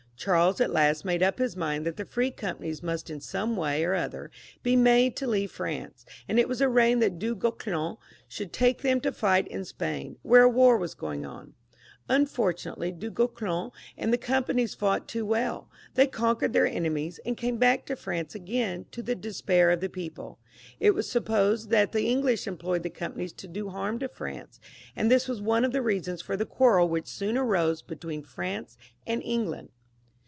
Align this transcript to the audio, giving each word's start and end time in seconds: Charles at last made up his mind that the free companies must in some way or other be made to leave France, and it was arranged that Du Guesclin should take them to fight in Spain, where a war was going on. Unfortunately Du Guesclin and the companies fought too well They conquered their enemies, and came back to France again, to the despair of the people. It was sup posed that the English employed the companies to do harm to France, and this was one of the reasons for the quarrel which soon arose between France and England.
Charles 0.23 0.61
at 0.61 0.69
last 0.69 1.03
made 1.03 1.23
up 1.23 1.39
his 1.39 1.55
mind 1.57 1.83
that 1.83 1.97
the 1.97 2.05
free 2.05 2.29
companies 2.29 2.83
must 2.83 3.09
in 3.09 3.19
some 3.19 3.55
way 3.57 3.83
or 3.83 3.95
other 3.95 4.29
be 4.61 4.75
made 4.75 5.15
to 5.15 5.25
leave 5.25 5.51
France, 5.51 6.05
and 6.29 6.37
it 6.39 6.47
was 6.47 6.61
arranged 6.61 7.01
that 7.01 7.17
Du 7.17 7.33
Guesclin 7.35 7.95
should 8.27 8.53
take 8.53 8.83
them 8.83 9.01
to 9.01 9.11
fight 9.11 9.47
in 9.47 9.65
Spain, 9.65 10.17
where 10.21 10.43
a 10.43 10.47
war 10.47 10.77
was 10.77 10.93
going 10.93 11.25
on. 11.25 11.55
Unfortunately 12.07 12.91
Du 12.91 13.09
Guesclin 13.09 13.71
and 13.97 14.13
the 14.13 14.17
companies 14.19 14.75
fought 14.75 15.07
too 15.07 15.25
well 15.25 15.71
They 15.95 16.05
conquered 16.05 16.53
their 16.53 16.67
enemies, 16.67 17.19
and 17.25 17.35
came 17.35 17.57
back 17.57 17.87
to 17.87 17.95
France 17.95 18.35
again, 18.35 18.85
to 18.91 19.01
the 19.01 19.15
despair 19.15 19.71
of 19.71 19.81
the 19.81 19.89
people. 19.89 20.37
It 20.79 20.91
was 20.93 21.09
sup 21.09 21.25
posed 21.25 21.71
that 21.71 21.93
the 21.93 22.07
English 22.07 22.45
employed 22.45 22.83
the 22.83 22.91
companies 22.91 23.33
to 23.33 23.47
do 23.47 23.69
harm 23.69 23.97
to 23.97 24.07
France, 24.07 24.59
and 24.95 25.09
this 25.09 25.27
was 25.27 25.41
one 25.41 25.65
of 25.65 25.71
the 25.71 25.81
reasons 25.81 26.21
for 26.21 26.37
the 26.37 26.45
quarrel 26.45 26.87
which 26.87 27.07
soon 27.07 27.39
arose 27.39 27.81
between 27.81 28.21
France 28.21 28.77
and 29.07 29.23
England. 29.23 29.69